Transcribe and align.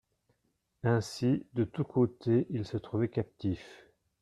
Ainsi 0.83 1.45
de 1.53 1.63
tous 1.63 1.83
côtés 1.83 2.47
il 2.49 2.65
se 2.65 2.77
trouvait 2.77 3.09
captif. 3.09 3.85